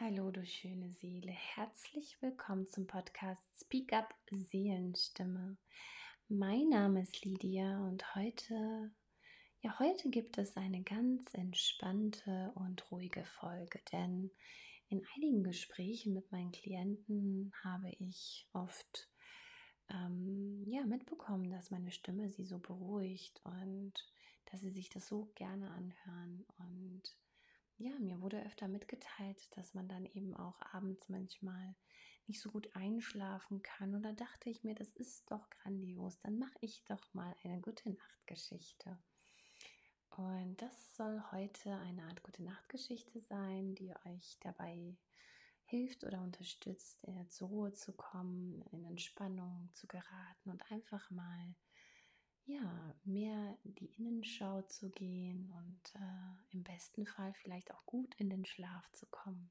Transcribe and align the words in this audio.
Hallo, 0.00 0.30
du 0.30 0.44
schöne 0.44 0.90
Seele. 0.90 1.30
Herzlich 1.30 2.20
willkommen 2.20 2.68
zum 2.68 2.86
Podcast 2.86 3.42
Speak 3.58 3.92
Up 3.94 4.14
Seelenstimme. 4.30 5.56
Mein 6.28 6.68
Name 6.68 7.00
ist 7.00 7.24
Lydia 7.24 7.78
und 7.86 8.14
heute 8.14 8.90
ja, 9.62 9.78
heute 9.78 10.10
gibt 10.10 10.36
es 10.36 10.58
eine 10.58 10.82
ganz 10.82 11.32
entspannte 11.32 12.52
und 12.54 12.90
ruhige 12.90 13.24
Folge, 13.24 13.80
denn 13.92 14.30
in 14.90 15.02
einigen 15.16 15.42
Gesprächen 15.42 16.12
mit 16.12 16.30
meinen 16.30 16.52
Klienten 16.52 17.50
habe 17.64 17.90
ich 17.98 18.46
oft 18.52 19.08
ähm, 19.88 20.64
ja, 20.66 20.84
mitbekommen, 20.84 21.50
dass 21.50 21.70
meine 21.70 21.92
Stimme 21.92 22.28
sie 22.28 22.44
so 22.44 22.58
beruhigt 22.58 23.40
und 23.44 23.94
dass 24.50 24.60
sie 24.60 24.70
sich 24.70 24.90
das 24.90 25.08
so 25.08 25.30
gerne 25.34 25.70
anhören 25.70 26.44
und 26.58 27.02
ja, 27.78 27.98
mir 27.98 28.20
wurde 28.20 28.44
öfter 28.44 28.68
mitgeteilt, 28.68 29.48
dass 29.56 29.74
man 29.74 29.88
dann 29.88 30.06
eben 30.06 30.34
auch 30.34 30.60
abends 30.72 31.08
manchmal 31.08 31.74
nicht 32.26 32.40
so 32.40 32.50
gut 32.50 32.74
einschlafen 32.74 33.62
kann. 33.62 33.94
Und 33.94 34.02
da 34.02 34.12
dachte 34.12 34.48
ich 34.50 34.64
mir, 34.64 34.74
das 34.74 34.92
ist 34.92 35.30
doch 35.30 35.50
grandios. 35.50 36.18
Dann 36.20 36.38
mache 36.38 36.58
ich 36.60 36.84
doch 36.84 37.12
mal 37.12 37.34
eine 37.42 37.60
gute 37.60 37.90
Nachtgeschichte. 37.90 38.98
Und 40.10 40.62
das 40.62 40.96
soll 40.96 41.22
heute 41.32 41.74
eine 41.78 42.04
Art 42.04 42.22
gute 42.22 42.44
Nachtgeschichte 42.44 43.20
sein, 43.20 43.74
die 43.74 43.92
euch 44.06 44.38
dabei 44.40 44.96
hilft 45.64 46.04
oder 46.04 46.20
unterstützt, 46.22 47.02
äh, 47.08 47.26
zur 47.28 47.48
Ruhe 47.48 47.72
zu 47.72 47.92
kommen, 47.92 48.62
in 48.70 48.84
Entspannung 48.84 49.70
zu 49.72 49.88
geraten 49.88 50.50
und 50.50 50.70
einfach 50.70 51.10
mal 51.10 51.54
ja, 52.46 52.94
mehr 53.04 53.56
die 53.64 53.92
Innenschau 53.96 54.62
zu 54.62 54.90
gehen 54.90 55.52
und 55.56 55.94
äh, 55.94 56.54
im 56.54 56.62
besten 56.62 57.06
Fall 57.06 57.32
vielleicht 57.34 57.72
auch 57.72 57.84
gut 57.86 58.14
in 58.16 58.30
den 58.30 58.44
Schlaf 58.44 58.90
zu 58.92 59.06
kommen. 59.06 59.50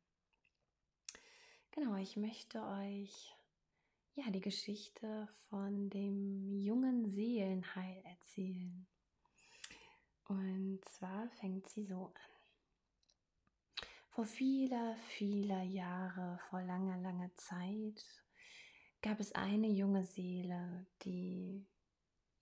Genau, 1.71 1.95
ich 1.95 2.17
möchte 2.17 2.61
euch 2.61 3.35
ja 4.15 4.29
die 4.29 4.41
Geschichte 4.41 5.27
von 5.49 5.89
dem 5.89 6.51
jungen 6.51 7.09
Seelenheil 7.09 8.03
erzählen. 8.05 8.85
Und 10.25 10.81
zwar 10.85 11.29
fängt 11.29 11.67
sie 11.67 11.85
so 11.85 12.13
an. 12.13 12.33
Vor 14.09 14.25
vieler, 14.25 14.95
vieler 15.07 15.63
Jahre, 15.63 16.39
vor 16.49 16.61
langer, 16.61 16.97
langer 16.97 17.33
Zeit, 17.33 18.05
gab 19.01 19.19
es 19.19 19.31
eine 19.33 19.67
junge 19.67 20.03
Seele, 20.03 20.85
die 21.03 21.65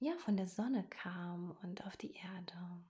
ja 0.01 0.17
von 0.17 0.35
der 0.35 0.47
Sonne 0.47 0.83
kam 0.89 1.55
und 1.61 1.85
auf 1.85 1.95
die 1.95 2.13
Erde. 2.13 2.83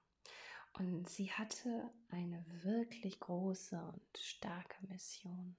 Und 0.74 1.10
sie 1.10 1.30
hatte 1.30 1.92
eine 2.10 2.44
wirklich 2.64 3.20
große 3.20 3.78
und 3.78 4.18
starke 4.18 4.88
Mission, 4.88 5.58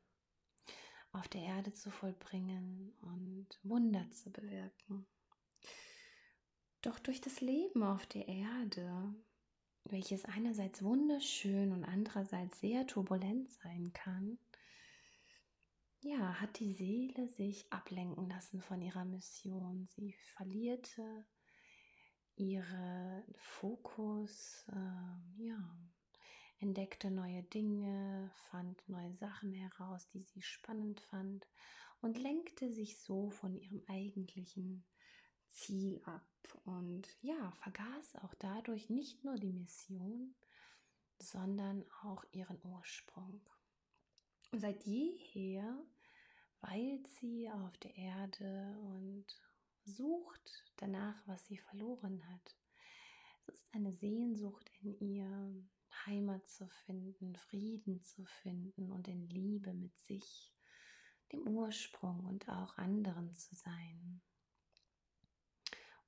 auf 1.12 1.28
der 1.28 1.42
Erde 1.42 1.74
zu 1.74 1.90
vollbringen 1.90 2.94
und 3.02 3.46
Wunder 3.62 4.10
zu 4.10 4.32
bewirken. 4.32 5.06
Doch 6.80 6.98
durch 6.98 7.20
das 7.20 7.42
Leben 7.42 7.82
auf 7.82 8.06
der 8.06 8.26
Erde, 8.28 9.14
welches 9.84 10.24
einerseits 10.24 10.82
wunderschön 10.82 11.72
und 11.72 11.84
andererseits 11.84 12.60
sehr 12.60 12.86
turbulent 12.86 13.50
sein 13.50 13.92
kann, 13.92 14.38
ja, 16.00 16.40
hat 16.40 16.58
die 16.58 16.72
Seele 16.72 17.28
sich 17.28 17.70
ablenken 17.70 18.28
lassen 18.28 18.62
von 18.62 18.80
ihrer 18.80 19.04
Mission. 19.04 19.86
Sie 19.86 20.14
verlierte 20.34 21.26
ihre 22.36 23.24
Fokus, 23.36 24.64
äh, 24.68 25.42
ja, 25.42 25.78
entdeckte 26.58 27.10
neue 27.10 27.42
Dinge, 27.42 28.30
fand 28.34 28.88
neue 28.88 29.14
Sachen 29.14 29.52
heraus, 29.52 30.08
die 30.10 30.22
sie 30.22 30.42
spannend 30.42 31.00
fand 31.00 31.46
und 32.00 32.18
lenkte 32.18 32.70
sich 32.70 32.98
so 32.98 33.30
von 33.30 33.56
ihrem 33.56 33.82
eigentlichen 33.88 34.84
Ziel 35.48 36.00
ab 36.04 36.26
und 36.64 37.08
ja, 37.20 37.50
vergaß 37.62 38.16
auch 38.22 38.34
dadurch 38.34 38.90
nicht 38.90 39.24
nur 39.24 39.36
die 39.36 39.52
Mission, 39.52 40.34
sondern 41.18 41.84
auch 42.02 42.24
ihren 42.32 42.58
Ursprung. 42.64 43.40
Und 44.50 44.60
seit 44.60 44.84
jeher 44.84 45.78
weilt 46.60 47.06
sie 47.08 47.50
auf 47.50 47.76
der 47.78 47.96
Erde 47.96 48.76
und 48.82 49.26
sucht 49.84 50.64
danach, 50.76 51.16
was 51.26 51.46
sie 51.46 51.58
verloren 51.58 52.22
hat. 52.32 52.56
Es 53.46 53.54
ist 53.54 53.74
eine 53.74 53.92
Sehnsucht 53.92 54.70
in 54.80 54.98
ihr, 55.00 55.64
Heimat 56.06 56.48
zu 56.48 56.66
finden, 56.86 57.36
Frieden 57.36 58.02
zu 58.02 58.24
finden 58.24 58.90
und 58.92 59.08
in 59.08 59.28
Liebe 59.28 59.72
mit 59.74 59.96
sich, 60.00 60.52
dem 61.32 61.46
Ursprung 61.46 62.24
und 62.26 62.48
auch 62.48 62.76
anderen 62.76 63.34
zu 63.34 63.54
sein. 63.54 64.20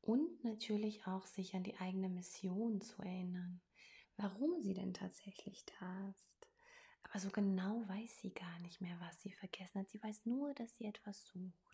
Und 0.00 0.44
natürlich 0.44 1.06
auch 1.06 1.26
sich 1.26 1.54
an 1.54 1.62
die 1.62 1.76
eigene 1.78 2.08
Mission 2.08 2.80
zu 2.80 3.00
erinnern, 3.02 3.62
warum 4.16 4.60
sie 4.60 4.74
denn 4.74 4.92
tatsächlich 4.92 5.64
da 5.80 6.08
ist. 6.10 6.46
Aber 7.04 7.18
so 7.20 7.30
genau 7.30 7.88
weiß 7.88 8.20
sie 8.20 8.34
gar 8.34 8.58
nicht 8.60 8.80
mehr, 8.80 8.98
was 9.00 9.22
sie 9.22 9.32
vergessen 9.32 9.80
hat. 9.80 9.88
Sie 9.88 10.02
weiß 10.02 10.26
nur, 10.26 10.52
dass 10.54 10.74
sie 10.76 10.84
etwas 10.84 11.26
sucht. 11.28 11.73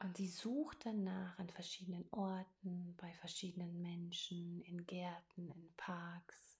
Und 0.00 0.16
sie 0.16 0.28
sucht 0.28 0.86
danach 0.86 1.38
an 1.38 1.50
verschiedenen 1.50 2.06
Orten, 2.10 2.96
bei 2.96 3.12
verschiedenen 3.12 3.82
Menschen, 3.82 4.62
in 4.62 4.86
Gärten, 4.86 5.50
in 5.50 5.72
Parks, 5.76 6.58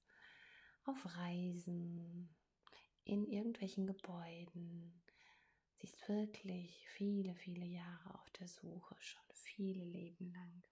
auf 0.85 1.17
Reisen, 1.17 2.29
in 3.05 3.27
irgendwelchen 3.27 3.87
Gebäuden. 3.87 5.03
Sie 5.79 5.87
ist 5.87 6.07
wirklich 6.07 6.87
viele, 6.91 7.35
viele 7.35 7.65
Jahre 7.65 8.15
auf 8.15 8.31
der 8.33 8.47
Suche, 8.47 8.95
schon 8.99 9.23
viele 9.33 9.85
Leben 9.85 10.31
lang. 10.35 10.63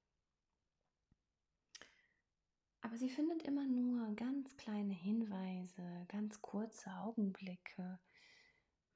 Aber 2.83 2.99
sie 2.99 3.09
findet 3.09 3.45
immer 3.45 3.67
nur 3.67 4.15
ganz 4.15 4.55
kleine 4.59 4.95
Hinweise, 4.95 6.05
ganz 6.09 6.43
kurze 6.43 6.91
Augenblicke, 6.99 7.99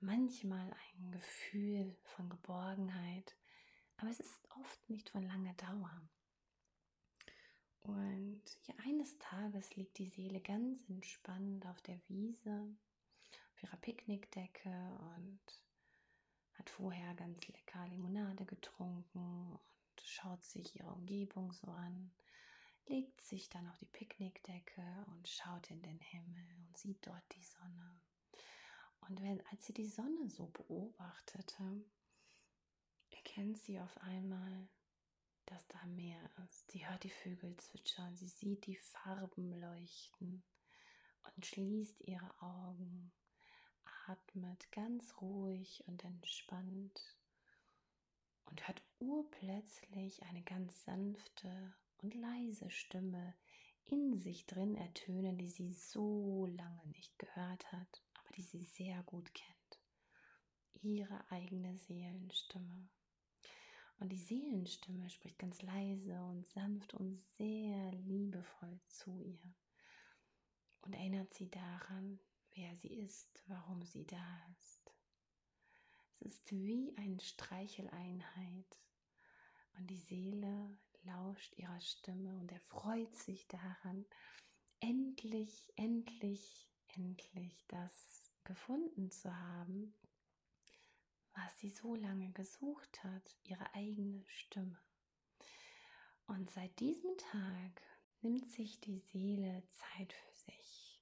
manchmal 0.00 0.70
ein 0.72 1.10
Gefühl 1.10 1.96
von 2.02 2.28
Geborgenheit, 2.28 3.34
aber 4.02 4.10
es 4.10 4.18
ist 4.18 4.50
oft 4.58 4.90
nicht 4.90 5.10
von 5.10 5.22
langer 5.22 5.54
Dauer. 5.54 6.02
Und 7.82 8.42
ja, 8.64 8.74
eines 8.84 9.16
Tages 9.18 9.76
liegt 9.76 9.96
die 9.98 10.08
Seele 10.08 10.40
ganz 10.40 10.88
entspannt 10.88 11.64
auf 11.66 11.80
der 11.82 12.00
Wiese, 12.08 12.66
auf 13.54 13.62
ihrer 13.62 13.76
Picknickdecke 13.76 14.70
und 14.70 15.40
hat 16.54 16.68
vorher 16.68 17.14
ganz 17.14 17.46
lecker 17.46 17.86
Limonade 17.86 18.44
getrunken 18.44 19.52
und 19.52 20.02
schaut 20.02 20.42
sich 20.42 20.74
ihre 20.74 20.90
Umgebung 20.90 21.52
so 21.52 21.68
an, 21.68 22.10
legt 22.86 23.20
sich 23.20 23.48
dann 23.50 23.68
auf 23.68 23.78
die 23.78 23.86
Picknickdecke 23.86 24.82
und 25.12 25.28
schaut 25.28 25.70
in 25.70 25.80
den 25.80 26.00
Himmel 26.00 26.44
und 26.58 26.76
sieht 26.76 27.06
dort 27.06 27.24
die 27.36 27.44
Sonne. 27.44 28.00
Und 29.02 29.22
wenn, 29.22 29.40
als 29.52 29.64
sie 29.64 29.72
die 29.72 29.86
Sonne 29.86 30.28
so 30.28 30.46
beobachtete, 30.46 31.84
erkennt 33.24 33.58
sie 33.58 33.78
auf 33.78 33.96
einmal, 33.98 34.68
dass 35.46 35.66
da 35.68 35.84
mehr 35.86 36.18
ist. 36.44 36.70
Sie 36.72 36.88
hört 36.88 37.04
die 37.04 37.10
Vögel 37.10 37.56
zwitschern, 37.56 38.16
sie 38.16 38.28
sieht 38.28 38.66
die 38.66 38.76
Farben 38.76 39.52
leuchten 39.60 40.42
und 41.36 41.46
schließt 41.46 42.00
ihre 42.00 42.42
Augen, 42.42 43.12
atmet 44.06 44.70
ganz 44.72 45.14
ruhig 45.20 45.84
und 45.86 46.04
entspannt 46.04 47.16
und 48.46 48.66
hört 48.66 48.82
urplötzlich 48.98 50.24
eine 50.24 50.42
ganz 50.42 50.84
sanfte 50.84 51.74
und 51.98 52.14
leise 52.14 52.70
Stimme 52.70 53.36
in 53.84 54.18
sich 54.18 54.46
drin 54.46 54.74
ertönen, 54.74 55.38
die 55.38 55.48
sie 55.48 55.72
so 55.72 56.46
lange 56.46 56.86
nicht 56.88 57.16
gehört 57.20 57.70
hat, 57.70 58.02
aber 58.14 58.30
die 58.36 58.42
sie 58.42 58.64
sehr 58.64 59.00
gut 59.04 59.32
kennt. 59.32 59.80
Ihre 60.82 61.30
eigene 61.30 61.78
Seelenstimme. 61.78 62.88
Und 64.02 64.08
die 64.08 64.18
Seelenstimme 64.18 65.08
spricht 65.10 65.38
ganz 65.38 65.62
leise 65.62 66.20
und 66.24 66.44
sanft 66.44 66.92
und 66.92 67.22
sehr 67.38 67.92
liebevoll 67.92 68.80
zu 68.88 69.16
ihr 69.16 69.54
und 70.80 70.92
erinnert 70.92 71.32
sie 71.32 71.48
daran, 71.48 72.18
wer 72.56 72.74
sie 72.74 72.98
ist, 72.98 73.44
warum 73.46 73.80
sie 73.84 74.04
da 74.04 74.44
ist. 74.58 74.92
Es 76.10 76.22
ist 76.22 76.50
wie 76.50 76.92
eine 76.96 77.20
Streicheleinheit 77.20 78.80
und 79.78 79.88
die 79.88 79.98
Seele 80.00 80.76
lauscht 81.04 81.56
ihrer 81.56 81.80
Stimme 81.80 82.36
und 82.40 82.50
erfreut 82.50 83.14
sich 83.14 83.46
daran, 83.46 84.04
endlich, 84.80 85.72
endlich, 85.76 86.68
endlich 86.88 87.64
das 87.68 88.32
gefunden 88.42 89.12
zu 89.12 89.32
haben, 89.32 89.94
was 91.34 91.58
sie 91.58 91.70
so 91.70 91.94
lange 91.94 92.30
gesucht 92.32 93.02
hat, 93.04 93.36
ihre 93.44 93.74
eigene 93.74 94.24
Stimme. 94.26 94.78
Und 96.26 96.50
seit 96.50 96.78
diesem 96.80 97.16
Tag 97.18 97.82
nimmt 98.20 98.50
sich 98.50 98.80
die 98.80 98.98
Seele 98.98 99.62
Zeit 99.68 100.12
für 100.12 100.34
sich, 100.34 101.00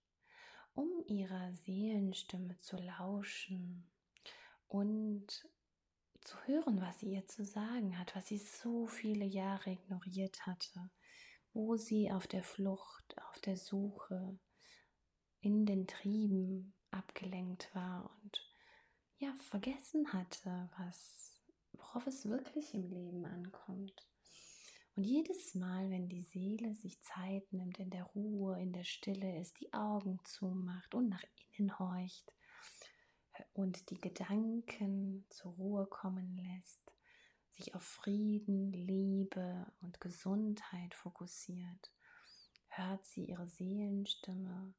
um 0.74 1.04
ihrer 1.06 1.52
Seelenstimme 1.54 2.58
zu 2.60 2.76
lauschen 2.76 3.90
und 4.68 5.48
zu 6.22 6.36
hören, 6.46 6.80
was 6.80 7.00
sie 7.00 7.12
ihr 7.12 7.26
zu 7.26 7.44
sagen 7.44 7.98
hat, 7.98 8.14
was 8.14 8.28
sie 8.28 8.38
so 8.38 8.86
viele 8.86 9.24
Jahre 9.24 9.70
ignoriert 9.70 10.46
hatte, 10.46 10.90
wo 11.52 11.76
sie 11.76 12.10
auf 12.10 12.26
der 12.26 12.42
Flucht, 12.42 13.16
auf 13.28 13.40
der 13.40 13.56
Suche, 13.56 14.38
in 15.40 15.64
den 15.64 15.86
Trieben 15.86 16.74
abgelenkt 16.90 17.74
war 17.74 18.14
und 18.22 18.49
ja, 19.20 19.34
vergessen 19.50 20.12
hatte, 20.14 20.70
was, 20.78 21.38
worauf 21.72 22.06
es 22.06 22.26
wirklich 22.26 22.72
im 22.74 22.88
Leben 22.88 23.26
ankommt. 23.26 24.06
Und 24.96 25.04
jedes 25.04 25.54
Mal, 25.54 25.90
wenn 25.90 26.08
die 26.08 26.22
Seele 26.22 26.74
sich 26.74 27.00
Zeit 27.02 27.52
nimmt, 27.52 27.78
in 27.78 27.90
der 27.90 28.04
Ruhe, 28.04 28.60
in 28.60 28.72
der 28.72 28.84
Stille 28.84 29.38
ist, 29.38 29.60
die 29.60 29.72
Augen 29.72 30.18
zumacht 30.24 30.94
und 30.94 31.10
nach 31.10 31.22
innen 31.52 31.78
horcht 31.78 32.34
und 33.52 33.90
die 33.90 34.00
Gedanken 34.00 35.26
zur 35.28 35.52
Ruhe 35.52 35.86
kommen 35.86 36.36
lässt, 36.36 36.80
sich 37.50 37.74
auf 37.74 37.82
Frieden, 37.82 38.72
Liebe 38.72 39.70
und 39.82 40.00
Gesundheit 40.00 40.94
fokussiert, 40.94 41.92
hört 42.68 43.04
sie 43.04 43.26
ihre 43.26 43.48
Seelenstimme, 43.48 44.72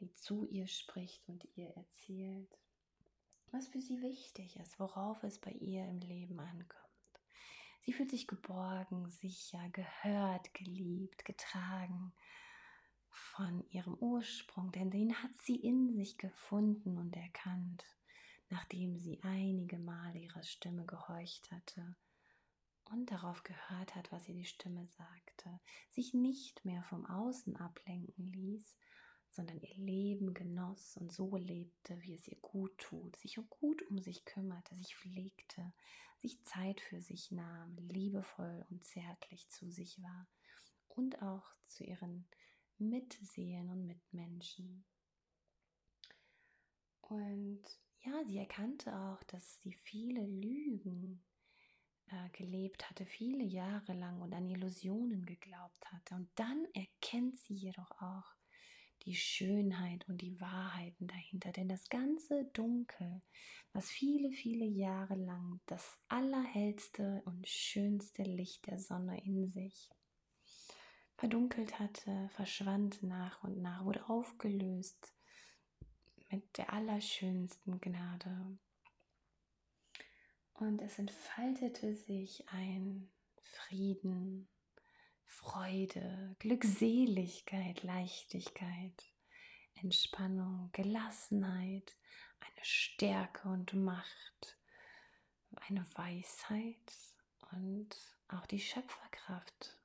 die 0.00 0.14
zu 0.14 0.46
ihr 0.46 0.66
spricht 0.66 1.28
und 1.28 1.46
ihr 1.56 1.68
erzählt, 1.76 2.61
was 3.52 3.68
für 3.68 3.80
sie 3.80 4.00
wichtig 4.02 4.56
ist, 4.56 4.80
worauf 4.80 5.22
es 5.22 5.38
bei 5.38 5.52
ihr 5.52 5.86
im 5.86 6.00
Leben 6.00 6.40
ankommt. 6.40 6.80
Sie 7.82 7.92
fühlt 7.92 8.10
sich 8.10 8.26
geborgen, 8.26 9.08
sicher, 9.08 9.68
gehört, 9.70 10.54
geliebt, 10.54 11.24
getragen 11.24 12.12
von 13.10 13.64
ihrem 13.70 13.94
Ursprung, 13.94 14.72
denn 14.72 14.90
den 14.90 15.14
hat 15.22 15.34
sie 15.42 15.56
in 15.56 15.92
sich 15.92 16.16
gefunden 16.16 16.96
und 16.96 17.14
erkannt, 17.16 17.84
nachdem 18.48 18.96
sie 18.98 19.20
einige 19.22 19.78
Male 19.78 20.18
ihrer 20.18 20.42
Stimme 20.42 20.86
gehorcht 20.86 21.50
hatte 21.50 21.96
und 22.84 23.10
darauf 23.10 23.42
gehört 23.42 23.94
hat, 23.94 24.12
was 24.12 24.28
ihr 24.28 24.34
die 24.34 24.44
Stimme 24.44 24.86
sagte, 24.86 25.60
sich 25.90 26.14
nicht 26.14 26.64
mehr 26.64 26.82
vom 26.84 27.04
Außen 27.06 27.56
ablenken 27.56 28.32
ließ, 28.32 28.78
sondern 29.32 29.60
ihr 29.60 29.74
Leben 29.76 30.34
genoss 30.34 30.96
und 30.96 31.10
so 31.10 31.36
lebte, 31.36 32.00
wie 32.02 32.14
es 32.14 32.28
ihr 32.28 32.38
gut 32.40 32.76
tut, 32.78 33.16
sich 33.16 33.38
gut 33.48 33.82
um 33.82 33.98
sich 33.98 34.24
kümmerte, 34.24 34.74
sich 34.76 34.94
pflegte, 34.94 35.72
sich 36.20 36.42
Zeit 36.44 36.80
für 36.80 37.00
sich 37.00 37.32
nahm, 37.32 37.76
liebevoll 37.78 38.64
und 38.70 38.84
zärtlich 38.84 39.48
zu 39.48 39.70
sich 39.70 40.00
war 40.02 40.28
und 40.88 41.22
auch 41.22 41.46
zu 41.66 41.84
ihren 41.84 42.28
Mitseelen 42.78 43.70
und 43.70 43.86
Mitmenschen. 43.86 44.84
Und 47.00 47.62
ja, 48.00 48.24
sie 48.24 48.38
erkannte 48.38 48.94
auch, 48.96 49.22
dass 49.24 49.60
sie 49.62 49.72
viele 49.72 50.26
Lügen 50.26 51.22
äh, 52.06 52.28
gelebt 52.30 52.88
hatte, 52.88 53.06
viele 53.06 53.44
Jahre 53.44 53.94
lang 53.94 54.20
und 54.20 54.34
an 54.34 54.48
Illusionen 54.48 55.24
geglaubt 55.24 55.84
hatte. 55.92 56.14
Und 56.14 56.28
dann 56.34 56.66
erkennt 56.74 57.36
sie 57.36 57.54
jedoch 57.54 57.90
auch, 58.02 58.34
die 59.04 59.14
Schönheit 59.14 60.08
und 60.08 60.20
die 60.20 60.40
Wahrheiten 60.40 61.06
dahinter. 61.06 61.52
Denn 61.52 61.68
das 61.68 61.88
ganze 61.88 62.44
Dunkel, 62.52 63.22
was 63.72 63.90
viele, 63.90 64.32
viele 64.32 64.64
Jahre 64.64 65.14
lang 65.14 65.60
das 65.66 65.98
allerhellste 66.08 67.22
und 67.24 67.48
schönste 67.48 68.22
Licht 68.22 68.66
der 68.66 68.78
Sonne 68.78 69.22
in 69.24 69.48
sich 69.48 69.90
verdunkelt 71.16 71.78
hatte, 71.78 72.30
verschwand 72.30 73.02
nach 73.02 73.44
und 73.44 73.62
nach, 73.62 73.84
wurde 73.84 74.08
aufgelöst 74.08 75.14
mit 76.30 76.58
der 76.58 76.72
allerschönsten 76.72 77.80
Gnade. 77.80 78.58
Und 80.54 80.82
es 80.82 80.98
entfaltete 80.98 81.94
sich 81.94 82.48
ein 82.48 83.10
Frieden, 83.40 84.48
Freude, 85.32 86.36
Glückseligkeit, 86.40 87.82
Leichtigkeit, 87.82 89.02
Entspannung, 89.74 90.68
Gelassenheit, 90.72 91.96
eine 92.38 92.64
Stärke 92.64 93.48
und 93.48 93.72
Macht, 93.72 94.58
eine 95.68 95.86
Weisheit 95.94 96.92
und 97.52 97.96
auch 98.28 98.44
die 98.46 98.60
Schöpferkraft. 98.60 99.78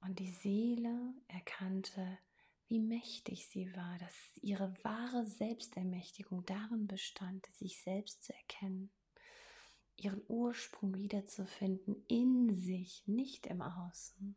Und 0.00 0.20
die 0.20 0.30
Seele 0.30 1.12
erkannte, 1.26 2.18
wie 2.68 2.78
mächtig 2.78 3.48
sie 3.48 3.74
war, 3.74 3.98
dass 3.98 4.14
ihre 4.42 4.72
wahre 4.84 5.26
Selbstermächtigung 5.26 6.46
darin 6.46 6.86
bestand, 6.86 7.46
sich 7.52 7.82
selbst 7.82 8.22
zu 8.22 8.32
erkennen 8.32 8.92
ihren 9.96 10.22
Ursprung 10.28 10.96
wiederzufinden 10.96 12.04
in 12.08 12.54
sich, 12.54 13.02
nicht 13.06 13.46
im 13.46 13.62
Außen. 13.62 14.36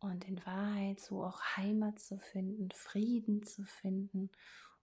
Und 0.00 0.28
in 0.28 0.44
Wahrheit 0.46 1.00
so 1.00 1.24
auch 1.24 1.40
Heimat 1.56 1.98
zu 1.98 2.18
finden, 2.18 2.70
Frieden 2.70 3.42
zu 3.42 3.64
finden 3.64 4.30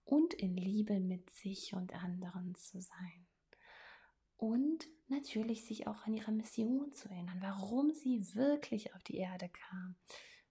und 0.03 0.33
in 0.33 0.55
Liebe 0.55 0.99
mit 0.99 1.29
sich 1.29 1.73
und 1.73 1.93
anderen 1.93 2.53
zu 2.55 2.81
sein. 2.81 3.25
Und 4.37 4.87
natürlich 5.07 5.65
sich 5.65 5.87
auch 5.87 6.05
an 6.05 6.13
ihre 6.13 6.33
Mission 6.33 6.91
zu 6.91 7.09
erinnern, 7.09 7.39
warum 7.41 7.91
sie 7.91 8.35
wirklich 8.35 8.93
auf 8.93 9.03
die 9.03 9.17
Erde 9.17 9.49
kam, 9.49 9.95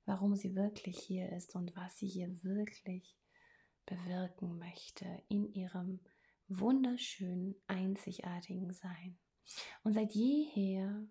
warum 0.07 0.35
sie 0.35 0.55
wirklich 0.55 0.99
hier 0.99 1.31
ist 1.33 1.55
und 1.55 1.77
was 1.77 1.99
sie 1.99 2.09
hier 2.09 2.43
wirklich 2.43 3.19
bewirken 3.85 4.59
möchte 4.59 5.23
in 5.29 5.53
ihrem 5.53 6.01
wunderschönen, 6.49 7.55
einzigartigen 7.67 8.73
Sein. 8.73 9.19
Und 9.83 9.95
seit 9.95 10.13
jeher 10.13 11.07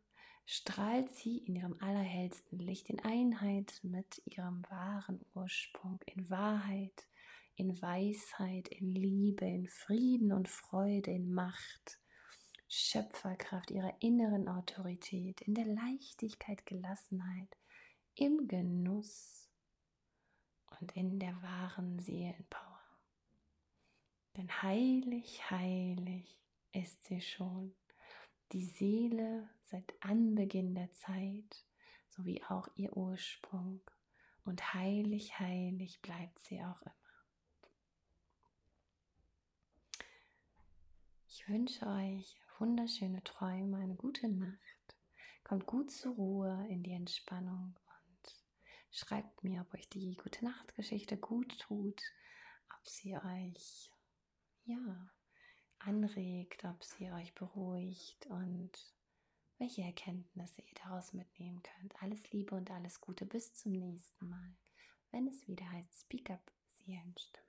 strahlt 0.45 1.11
sie 1.11 1.37
in 1.39 1.55
ihrem 1.55 1.77
allerhellsten 1.79 2.59
Licht 2.59 2.89
in 2.89 2.99
Einheit 2.99 3.79
mit 3.83 4.21
ihrem 4.25 4.63
wahren 4.69 5.25
Ursprung, 5.33 5.99
in 6.05 6.29
Wahrheit, 6.29 7.07
in 7.55 7.81
Weisheit, 7.81 8.67
in 8.67 8.93
Liebe, 8.93 9.45
in 9.45 9.67
Frieden 9.67 10.31
und 10.31 10.49
Freude, 10.49 11.11
in 11.11 11.33
Macht, 11.33 11.99
Schöpferkraft 12.67 13.69
ihrer 13.69 13.95
inneren 13.99 14.47
Autorität, 14.47 15.41
in 15.41 15.53
der 15.53 15.65
Leichtigkeit, 15.65 16.65
Gelassenheit, 16.65 17.55
im 18.15 18.47
Genuss 18.47 19.49
und 20.79 20.91
in 20.93 21.19
der 21.19 21.39
wahren 21.41 21.99
Seelenpower. 21.99 22.81
Denn 24.35 24.49
heilig, 24.63 25.51
heilig 25.51 26.39
ist 26.71 27.03
sie 27.03 27.21
schon 27.21 27.75
die 28.53 28.65
Seele 28.65 29.49
seit 29.63 29.93
Anbeginn 30.03 30.75
der 30.75 30.91
Zeit, 30.93 31.65
sowie 32.09 32.43
auch 32.47 32.67
ihr 32.75 32.95
Ursprung. 32.95 33.81
Und 34.45 34.73
heilig, 34.73 35.39
heilig 35.39 36.01
bleibt 36.01 36.39
sie 36.39 36.61
auch 36.63 36.81
immer. 36.81 36.93
Ich 41.27 41.49
wünsche 41.49 41.87
euch 41.87 42.39
wunderschöne 42.59 43.23
Träume, 43.23 43.77
eine 43.77 43.95
gute 43.95 44.27
Nacht. 44.29 44.97
Kommt 45.43 45.65
gut 45.65 45.91
zur 45.91 46.13
Ruhe 46.13 46.67
in 46.69 46.83
die 46.83 46.91
Entspannung 46.93 47.75
und 47.75 48.41
schreibt 48.91 49.43
mir, 49.43 49.61
ob 49.61 49.73
euch 49.73 49.89
die 49.89 50.15
gute 50.15 50.45
Nachtgeschichte 50.45 51.17
gut 51.17 51.57
tut, 51.59 52.01
ob 52.77 52.87
sie 52.87 53.17
euch 53.17 53.91
ja 54.65 55.09
anregt, 55.85 56.63
ob 56.65 56.83
sie 56.83 57.11
euch 57.11 57.33
beruhigt 57.35 58.25
und 58.27 58.71
welche 59.57 59.81
Erkenntnisse 59.83 60.61
ihr 60.61 60.73
daraus 60.83 61.13
mitnehmen 61.13 61.61
könnt. 61.63 62.01
Alles 62.01 62.31
Liebe 62.31 62.55
und 62.55 62.71
alles 62.71 63.01
Gute 63.01 63.25
bis 63.25 63.53
zum 63.53 63.73
nächsten 63.73 64.29
Mal, 64.29 64.55
wenn 65.11 65.27
es 65.27 65.47
wieder 65.47 65.69
heißt 65.71 66.01
Speak 66.01 66.29
Up 66.29 66.51
Seelenstimme. 66.67 67.42